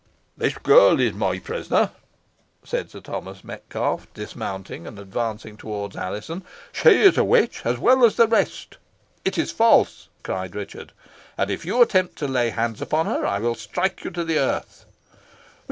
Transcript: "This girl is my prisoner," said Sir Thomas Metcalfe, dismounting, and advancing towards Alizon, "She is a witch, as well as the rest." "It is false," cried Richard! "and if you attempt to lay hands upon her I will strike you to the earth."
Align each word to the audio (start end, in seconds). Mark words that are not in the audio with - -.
"This 0.35 0.57
girl 0.57 0.99
is 0.99 1.13
my 1.13 1.37
prisoner," 1.37 1.91
said 2.63 2.89
Sir 2.89 3.01
Thomas 3.01 3.43
Metcalfe, 3.43 4.11
dismounting, 4.15 4.87
and 4.87 4.97
advancing 4.97 5.57
towards 5.57 5.95
Alizon, 5.95 6.41
"She 6.71 6.89
is 6.89 7.19
a 7.19 7.23
witch, 7.23 7.61
as 7.65 7.77
well 7.77 8.03
as 8.03 8.15
the 8.15 8.27
rest." 8.27 8.77
"It 9.23 9.37
is 9.37 9.51
false," 9.51 10.09
cried 10.23 10.55
Richard! 10.55 10.93
"and 11.37 11.51
if 11.51 11.65
you 11.67 11.83
attempt 11.83 12.15
to 12.15 12.27
lay 12.27 12.49
hands 12.49 12.81
upon 12.81 13.05
her 13.05 13.27
I 13.27 13.37
will 13.37 13.53
strike 13.53 14.03
you 14.03 14.09
to 14.09 14.23
the 14.25 14.39
earth." 14.39 14.85